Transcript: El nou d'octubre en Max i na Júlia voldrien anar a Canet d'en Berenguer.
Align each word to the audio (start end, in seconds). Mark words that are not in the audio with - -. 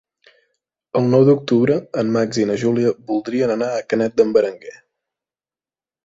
El 0.99 1.09
nou 1.09 1.25
d'octubre 1.25 1.75
en 2.03 2.09
Max 2.15 2.39
i 2.43 2.45
na 2.51 2.55
Júlia 2.61 2.93
voldrien 3.11 3.53
anar 3.57 3.67
a 3.73 3.83
Canet 3.93 4.17
d'en 4.23 4.33
Berenguer. 4.39 4.73